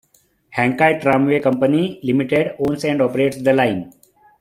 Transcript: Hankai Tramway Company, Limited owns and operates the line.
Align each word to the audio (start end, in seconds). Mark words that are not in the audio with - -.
Hankai 0.57 0.97
Tramway 0.99 1.39
Company, 1.39 1.99
Limited 2.01 2.55
owns 2.67 2.83
and 2.85 3.03
operates 3.03 3.39
the 3.43 3.53
line. 3.53 3.93